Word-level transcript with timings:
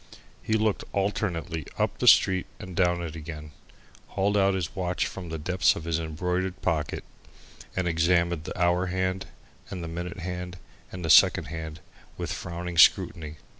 He 0.41 0.53
looked 0.53 0.83
alternately 0.93 1.67
up 1.77 1.99
the 1.99 2.07
street 2.07 2.47
and 2.59 2.75
down 2.75 3.03
it 3.03 3.15
again, 3.15 3.51
hauled 4.07 4.35
out 4.35 4.55
his 4.55 4.75
watch 4.75 5.05
from 5.05 5.29
the 5.29 5.37
depths 5.37 5.75
of 5.75 5.83
his 5.83 5.99
embroidered 5.99 6.59
pocket, 6.63 7.03
and 7.75 7.87
examined 7.87 8.45
the 8.45 8.59
hour 8.59 8.87
hand 8.87 9.27
and 9.69 9.83
the 9.83 9.87
minute 9.87 10.17
hand 10.17 10.57
and 10.91 11.05
the 11.05 11.11
second 11.11 11.49
hand 11.53 11.81
with 12.17 12.33
frowning 12.33 12.79
scrutiny. 12.79 13.35